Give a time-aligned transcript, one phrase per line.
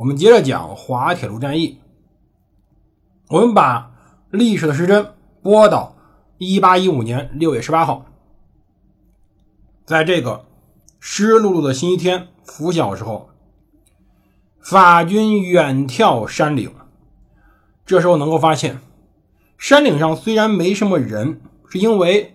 [0.00, 1.78] 我们接着讲滑铁卢战役。
[3.28, 3.90] 我们把
[4.30, 5.94] 历史的时针拨到
[6.38, 8.06] 一八一五年六月十八号。
[9.84, 10.46] 在这个
[11.00, 13.28] 湿漉漉的星期天拂晓时候，
[14.62, 16.72] 法军远眺山岭。
[17.84, 18.78] 这时候能够发现，
[19.58, 22.34] 山岭上虽然没什么人，是因为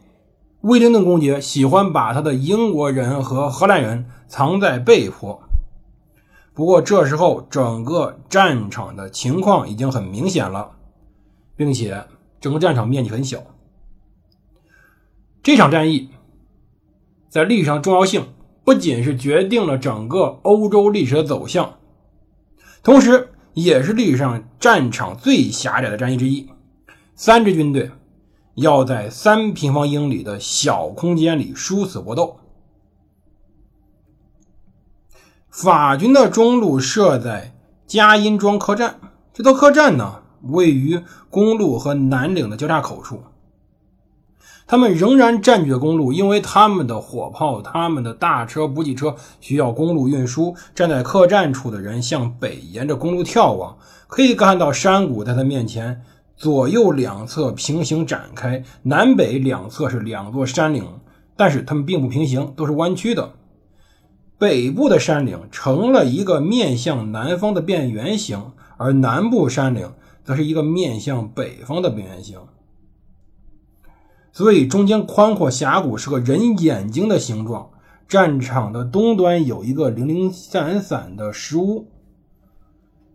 [0.61, 5.41] 威灵顿公爵喜欢把他的英国人和荷兰人藏在背坡。
[6.55, 10.71] 不过这时候整个战场的情况已经很明显了，
[11.55, 12.03] 并且
[12.39, 13.43] 整个战场面积很小。
[15.43, 16.09] 这场战役。
[17.27, 18.29] 在历史上重要性
[18.63, 21.79] 不仅是决定了整个欧洲历史的走向，
[22.81, 26.47] 同时也是历史上战场最狭窄的战役之一。
[27.13, 27.91] 三支军队
[28.53, 32.39] 要在三平方英里的小空间里殊死搏斗。
[35.55, 37.55] 法军的中路设在
[37.87, 38.99] 嘉荫庄客栈，
[39.33, 43.21] 这座客栈呢位于公路和南岭的交叉口处。
[44.67, 50.53] 他们仍然占据公路，因为他们的火炮、他们的大车、补给车需要公路运输。
[50.75, 56.01] 站在客栈处的人向北沿着公路眺望，可以看到山谷在他面前
[56.35, 60.85] 左右两侧平行展开，南北两侧是两座山岭，
[61.37, 63.35] 但是它们并不平行，都是弯曲的。
[64.37, 69.91] 北部的山岭成了一个面向南方的变圆形，而南部山岭
[70.23, 72.39] 则是一个面向北方的变圆形。
[74.31, 77.69] 所以中间宽阔峡谷是个人眼睛的形状。
[78.07, 81.87] 战场的东端有一个零零散散的石屋，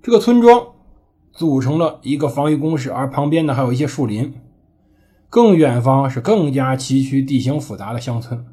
[0.02, 0.66] 这个村庄
[1.32, 4.34] 组成了一个防御工事，而旁边呢还有一些树林。
[5.28, 8.44] 更远方是更加崎岖、地形复杂的乡村。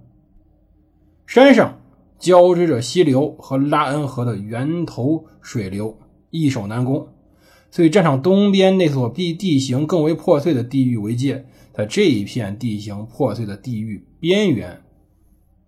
[1.25, 1.79] 山上
[2.19, 7.07] 交织着溪流和拉恩河的源头水流，易守难攻。
[7.69, 11.45] 所以战场东边那所地地形更为破碎的地域为界。
[11.73, 14.81] 在这一片地形破碎的地域边缘，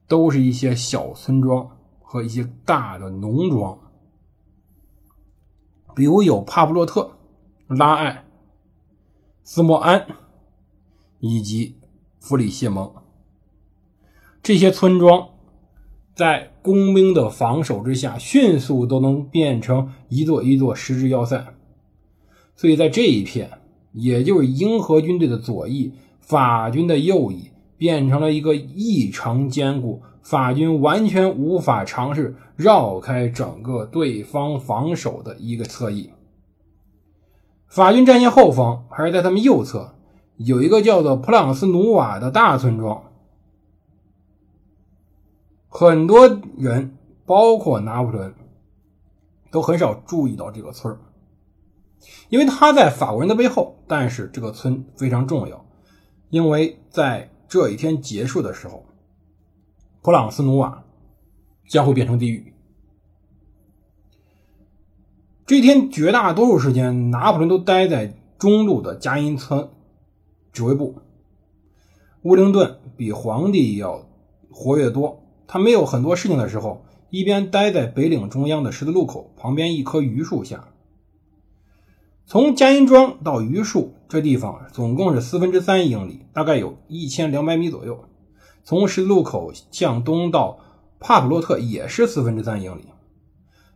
[0.07, 1.69] 都是一些小村庄
[2.01, 3.77] 和一些大的农庄，
[5.95, 7.11] 比如有帕布洛特、
[7.67, 8.25] 拉艾、
[9.43, 10.03] 斯莫安
[11.19, 11.75] 以及
[12.19, 12.91] 弗里谢蒙。
[14.41, 15.29] 这些村庄
[16.19, 21.53] 在工兵的防守之下，迅速都能变成一座一座实质要塞。
[22.57, 23.49] 所以在这一片。
[23.91, 36.11] 也就是英荷军队的左翼，法军的右翼变成了一个异常坚固，法军完全无法尝试绕开整个对方防守的一个侧翼。
[37.67, 39.95] 法军战线后方还是在他们右侧，
[40.37, 43.08] 有一个叫做普朗斯努瓦的大村庄，
[45.69, 48.33] 很多人，包括拿破仑，
[49.51, 50.97] 都很少注意到这个村。
[52.29, 55.65] 因为他在法国人的背后，但是这个村非常重要，
[56.29, 58.85] 因为在这一天结束的时候，
[60.01, 60.85] 普朗斯努瓦
[61.67, 62.53] 将会变成地狱。
[65.45, 69.69] 这一天绝大多数时间，拿破仑都待在中路的加因村
[70.51, 70.95] 指挥部。
[72.23, 74.07] 乌灵顿比皇帝要
[74.51, 80.65] 活跃多，他没有很多事情的时候，一边待在北岭中央的十字路口旁边一棵榆树下。
[82.27, 88.05] 从嘉荫庄到榆树这地方总共是四分之三英里，大概有一千两百米左右。
[88.63, 90.59] 从十字路口向东到
[90.99, 92.83] 帕普洛特也是四分之三英里。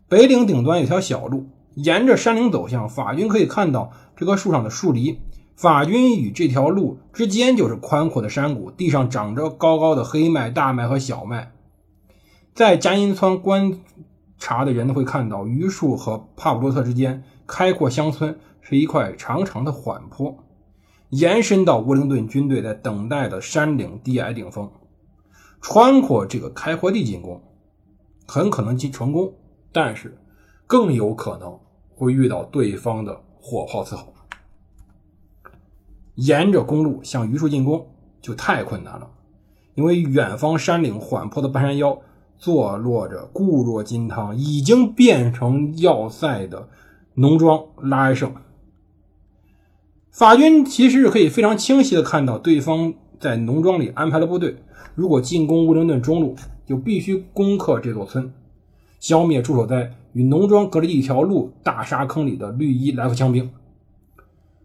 [0.08, 2.88] 北岭顶端有条小路，沿着山岭走向。
[2.88, 5.18] 法军可以看到这棵树上的树篱。
[5.56, 11.52] 法军与这条路之间就是宽阔的山谷，地上长着高高的黑麦、大麦和小麦。
[12.54, 13.80] 在嘉荫村观
[14.38, 17.24] 察的人会看到榆树和帕普洛特之间。
[17.46, 20.38] 开阔乡村是一块长长的缓坡，
[21.10, 24.72] 延伸到沃灵顿军队在等待的山岭低矮顶峰。
[25.62, 27.42] 穿过这个开阔地进攻，
[28.28, 29.34] 很可能进成功，
[29.74, 30.18] 但是
[30.66, 31.60] 更有可能
[31.96, 34.14] 会遇到对方的火炮伺候。
[36.16, 37.86] 沿着公路向榆树进攻
[38.22, 39.10] 就太困难了，
[39.76, 42.00] 因为远方山岭缓坡的半山腰
[42.38, 46.68] 坐落着固若金汤、已经变成要塞的
[47.15, 48.33] 农庄拉埃圣。
[50.12, 54.57] 法军其实是可以非常清晰的看到，对方在农庄里安排了部队，
[54.94, 56.35] 如果进攻乌灵顿中路，
[56.65, 58.31] 就必须攻克这座村，
[59.00, 63.50] 消灭驻守在与农庄隔着一条路大沙坑里的绿衣来福枪兵。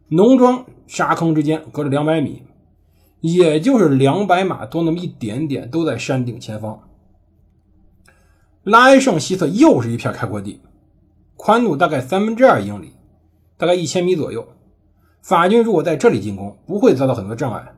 [0.09, 2.43] 农庄沙坑之间隔着两百米，
[3.21, 6.81] 也就是两百码多那么一点点，都在山顶前方。
[8.69, 10.61] 拉埃圣西侧又是一片开阔地，
[11.37, 12.93] 宽度大概三分之二英里，
[13.57, 14.47] 大概一千米左右。
[15.23, 17.73] 法军如果在这里进攻，不会遭到很多障碍，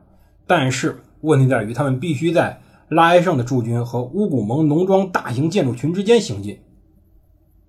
[0.45, 6.59] 但是问题在于他们必须在拉埃圣的驻军和乌古蒙农庄大型建筑群之间行进，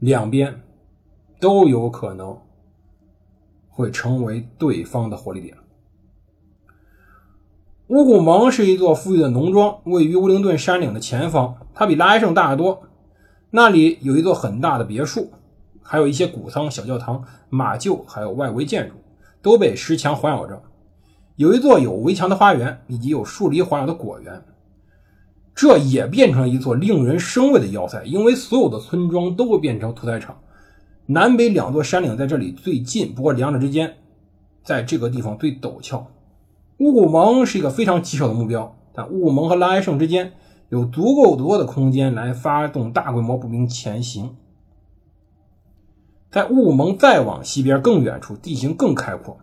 [0.01, 0.61] 两边
[1.39, 2.37] 都有可能
[3.69, 5.57] 会成为对方的火力点。
[7.87, 12.83] 乌古蒙是一座富裕的农庄，位于乌灵顿山岭的前方，它比拉埃圣大得多。
[13.53, 15.31] 那里有一座很大的别墅，
[15.81, 18.97] 还有一些谷仓、小教堂、马厩，还有外围建筑。
[19.43, 20.63] 都被石墙环绕着，
[21.35, 24.41] 有一座有围墙的花园，以及有树篱环绕的果园。
[25.53, 30.39] 这也变成了一座令人生畏的要塞，因为所有的村庄都会变成屠宰场。
[31.07, 33.97] 南北两座山岭在这里最近，不过两者之间，
[34.63, 36.07] 在这个地方最陡峭。
[36.79, 40.35] 乌古蒙是一个非常棘手的目标，但乌古蒙和拉埃圣之间
[40.73, 44.35] 有足够多的空间来发动大规模步兵前行。
[46.31, 49.37] 在雾蒙再往西边更远处，地形更开阔。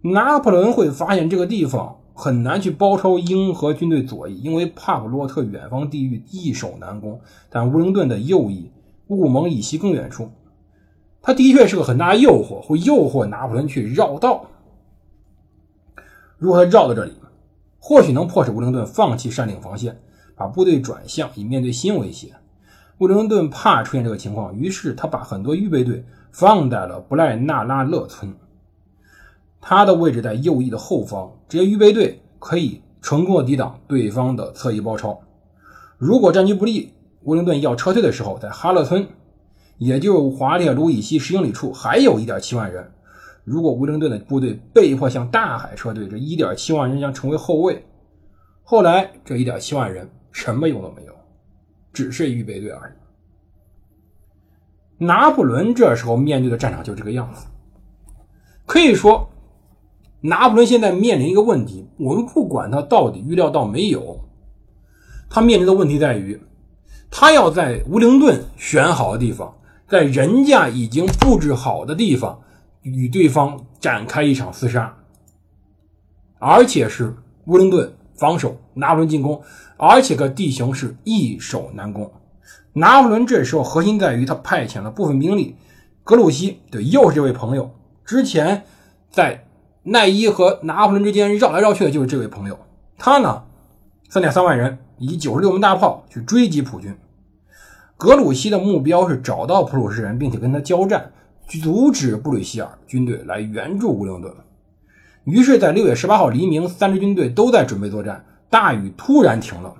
[0.00, 7.20] 拿破仑会发现这个地方很难去包抄英荷军队左翼，因为帕普洛特远方地域易守难攻。
[7.48, 8.72] 但乌灵顿的右翼，
[9.06, 10.28] 雾蒙以西更远处，
[11.22, 14.46] 他的确是个很大的诱惑，会诱惑拿破仑去绕道。
[16.36, 17.12] 如果他绕到这里，
[17.80, 19.98] 或许能迫使乌灵顿放弃山顶防线，
[20.36, 22.34] 把部队转向，以面对新威胁。
[22.98, 28.32] 布灵顿怕出现这个情况，于是他把很多预备队放在了布赖纳拉勒村。
[29.62, 35.18] 他的位置在右翼的后方，这些预备队可以成功的抵挡对方的侧翼包抄。
[35.96, 36.92] 如果战局不利，
[37.22, 39.06] 乌灵顿要撤退的时候，在哈勒村，
[39.78, 42.90] 也就是滑铁卢以西十英里处，还有一点七万人。
[43.44, 47.84] 如果乌灵顿的部队被迫向大海撤退，这一点七万人将成为后卫。
[48.62, 51.12] 后来，这一点七万人什么用都没有。
[51.92, 52.92] 只是预备队而已。
[55.04, 57.46] 拿破仑这时候面对的战场就这个样子。
[58.64, 59.28] 可以说，
[60.20, 64.20] 拿破仑现在面临一个问题：我们不管他到底预料到没有，
[65.28, 66.40] 他面临的问题在于，
[67.10, 69.52] 他要在乌灵顿选好的地方，
[69.88, 72.40] 在人家已经布置好的地方
[72.82, 74.96] 与对方展开一场厮杀，
[76.38, 77.14] 而且是
[77.46, 77.92] 乌灵顿。
[78.18, 79.40] 防守，拿破仑进攻，
[79.78, 82.12] 而且个地形是易守难攻。
[82.74, 85.56] 拿破仑这时候核心在于他派遣了部分兵力，
[86.04, 87.70] 格鲁希对，又是这位朋友。
[88.04, 88.64] 之前
[89.08, 89.46] 在
[89.84, 92.58] 奈伊和拿破仑之间绕来绕去的就是这位朋友。
[92.98, 93.44] 他呢，
[94.10, 96.94] 三点三万人，以九十六门大炮去追击普军。
[97.96, 101.10] 格鲁希的目标是找到普鲁士人，并且跟他交战，
[101.58, 104.32] 阻止布吕希尔军队来援助乌灵顿。
[105.24, 108.24] 于是，在六月十八号黎明，三支军队都在准备作战。
[108.48, 109.74] 大雨突然停了，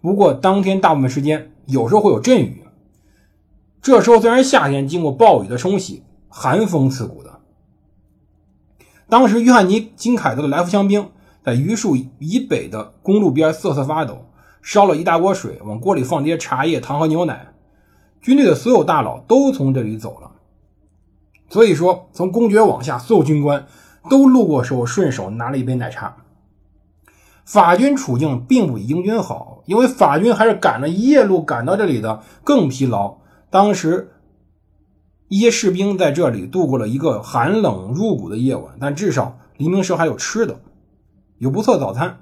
[0.00, 2.64] 不过当天大部分时间有时候会有阵雨。
[3.80, 7.40] 这时候虽然夏天，经过暴雨的冲洗，寒风刺骨的。
[9.08, 11.10] 当时，约翰尼·金凯德的来福枪兵
[11.44, 14.26] 在榆树以北的公路边瑟瑟发抖，
[14.62, 17.52] 烧了一大锅水，往锅里放些茶叶、糖和牛奶。
[18.20, 20.31] 军队的所有大佬都从这里走了，
[21.52, 23.66] 所以说，从公爵往下，所有军官。
[24.10, 26.16] 都路过时候顺手拿了一杯奶茶。
[27.44, 33.18] 法军处境并不比英军好，因为法军还是赶了夜路赶到这里的，更疲劳。
[33.50, 34.12] 当时
[35.28, 40.58] 一些士兵在这里度过了一个寒冷入骨的夜晚，但至少黎明时还有吃的，
[41.36, 42.20] 有不错的早餐。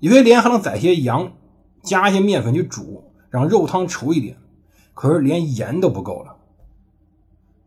[0.00, 1.32] 有些连还能宰些羊，
[1.82, 4.38] 加一些面粉去煮，让肉汤稠一点。
[4.94, 6.37] 可是连盐都不够了，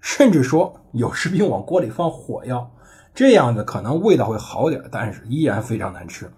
[0.02, 2.70] 甚至说有士兵往锅里放火药。
[3.14, 6.32] 这样子可能味道会好点，但是依然非常难吃。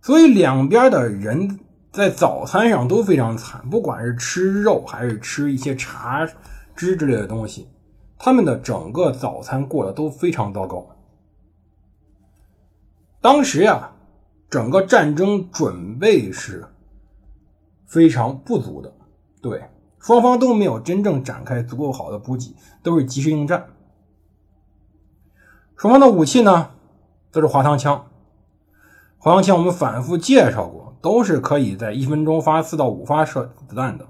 [0.00, 1.58] 所以两边的人
[1.92, 6.24] 在早餐上都非常惨，不管是吃肉还是吃一些茶
[6.76, 7.68] 汁之类的东西，
[8.16, 10.86] 他们的整个早餐过得都非常糟糕。
[13.20, 13.90] 当时呀，
[14.48, 16.64] 整个战争准备是
[17.86, 18.90] 非常不足的，
[19.42, 19.62] 对
[20.00, 23.66] 双方都没有真正展开足够好的补给，都是及时应战。
[25.76, 26.70] 双方的武器呢，
[27.30, 28.06] 都是滑膛枪。
[29.18, 34.06] 滑膛枪我们反复介绍过，都是可以在一分钟发四到五发射子弹的。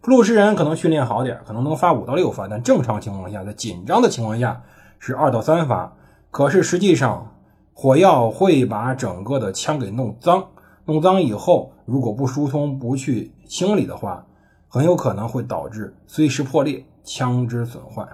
[0.00, 4.62] 普鲁士人可能训练好点，可能能发五到六发，但正常情况下，在紧张的情况下
[4.98, 5.92] 是二到三发。
[6.30, 7.34] 可是实际上，
[7.74, 10.46] 火药会把整个的枪给弄脏，
[10.86, 14.24] 弄脏以后，如果不疏通、不去清理的话，
[14.68, 18.06] 很有可能会导致随时破裂、枪支损坏。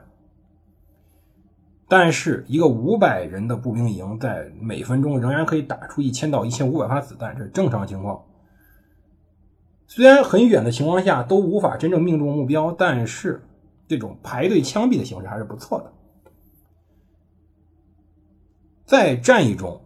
[1.86, 8.24] 但是，一个五百人的步兵营在每分钟仍然可以打出一千到一千五百发子弹，这是正常情况。
[9.86, 13.46] 虽然很远的情况下都无法真正命中目标，但是
[13.86, 15.92] 这种排队枪毙的形式还是不错的。
[18.86, 19.82] 在战役中，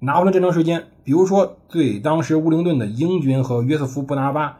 [0.00, 4.58] 拿破仑战争时间，比如说对当时乌灵顿的英军和约瑟夫·布拿巴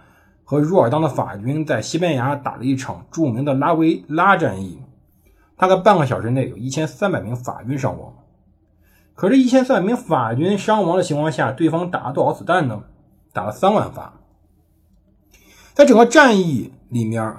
[0.51, 4.79] 和若尔当的法军在西班牙打了一场著名的拉维拉战役，
[5.59, 8.15] 大概半个小时内有一千三百名法军伤亡。
[9.15, 12.83] 可是，一千三百名法军伤亡的情况下，对方打了多少子弹呢？
[13.35, 14.15] 打了三万发。
[15.75, 17.31] 在整个战役里面，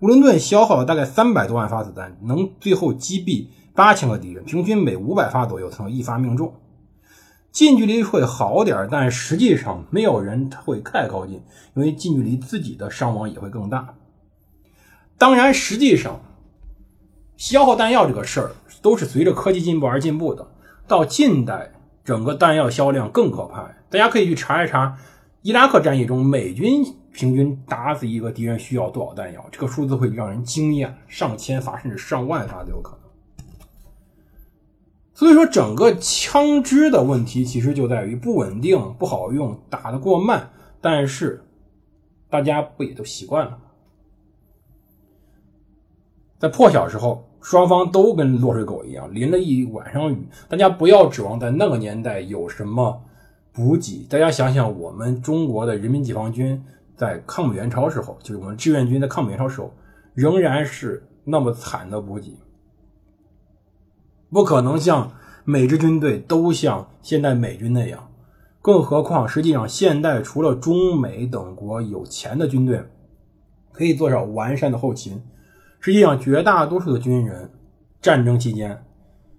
[0.00, 6.52] 乌伦顿消耗了大概三百多万发子弹，能最后击毙八千个敌人，平均每五百发左右才能一发命中。
[7.50, 11.42] 近距离会好点，但实际上没有人会太靠近，
[11.74, 13.94] 因为近距离自己的伤亡也会更大。
[15.16, 16.20] 当然，实际上
[17.36, 18.50] 消耗弹药这个事儿
[18.80, 20.46] 都是随着科技进步而进步的。
[20.86, 21.72] 到近代，
[22.04, 23.70] 整个弹药销量更可怕。
[23.90, 24.96] 大家可以去查一查
[25.42, 26.84] 伊拉克战役中美军。
[27.10, 29.44] 平均打死一个敌人需要多少弹药？
[29.50, 32.97] 这个数字会让人惊艳，上千发甚至上万发都有可能。
[35.18, 40.48] 所以说，整个枪支的问题其实就在于不稳定、不好用、打得过慢。
[40.80, 41.42] 但是
[42.30, 43.58] 大家不也都习惯了吗？
[46.38, 50.24] 在破晓时候，双方都跟落水狗一样，淋了一晚上雨。
[50.48, 53.02] 大家不要指望在那个年代有什么
[53.52, 54.06] 补给。
[54.08, 56.64] 大家想想，我们中国的人民解放军。
[56.96, 59.74] 在抗美援朝时候，就是我们志愿军在抗美援朝时候，
[60.14, 62.36] 仍然是那么惨的补给，
[64.30, 65.10] 不可能像
[65.44, 68.08] 美支军队都像现代美军那样。
[68.60, 72.82] 更何况，实际上现代除了中美等国有钱的军队
[73.72, 75.22] 可以做上完善的后勤，
[75.80, 77.50] 实际上绝大多数的军人
[78.02, 78.84] 战争期间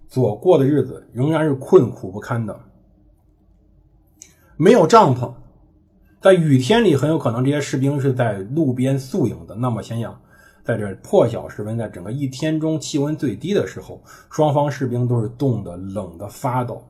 [0.08, 2.58] 所过的日子仍然是困苦不堪的，
[4.56, 5.32] 没有帐篷。
[6.20, 9.54] 在雨天里，很有可能这些士兵是在路边宿营的。
[9.54, 10.20] 那么，想想，
[10.64, 16.84] 在这破晓时分，在整个一天中气温最低的时候，双方士兵都是冻得冷得发抖。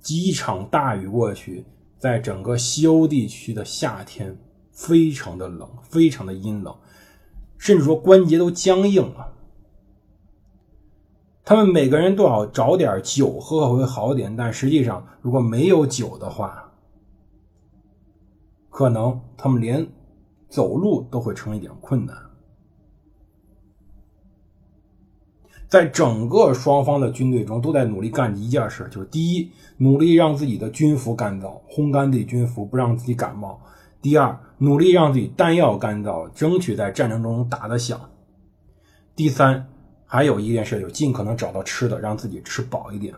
[0.00, 1.64] 几场大雨过去，
[1.98, 4.36] 在整个西欧地区的夏天，
[4.72, 6.74] 非常的冷，非常的阴冷，
[7.58, 9.32] 甚至说关节都僵硬了。
[11.44, 16.72] 他们每个人都要找点酒喝会好点，但实际上，如果没有酒的话，
[18.70, 19.86] 可能他们连
[20.48, 22.16] 走路都会成一点困难。
[25.72, 33.58] 在整个双方的军队中，都在努力干一件事，就是第一，努力让自己的军服干燥，烘干自己军服，不让自己感冒；
[34.02, 37.96] 第二，努力让自己弹药干燥，争取在战争中打得响；
[39.16, 39.66] 第三，
[40.04, 43.14] 还有一件事，就尽可能找到吃的，让自己吃饱一点。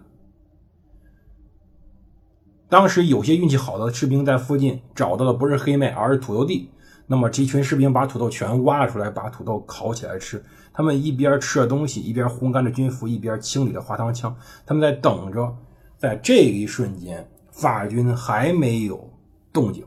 [2.69, 6.71] 当时有些运气好的士兵在附近找到的不是黑麦，而是土豆地。
[7.07, 10.43] 那么这群士兵把土豆全挖出来，把土豆烤起来吃。
[10.73, 14.35] 他们一边吃着东西，一边烘干着军服，一边清理着滑膛枪。
[14.65, 15.57] 他们在等着，
[15.99, 19.13] 在这一瞬间，法军还没有
[19.53, 19.85] 动静。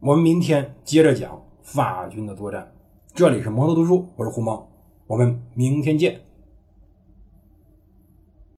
[0.00, 2.70] 我们明天接着讲法军的作战。
[3.14, 4.68] 这里是蒙头读书，我是胡蒙，
[5.06, 6.25] 我们明天见。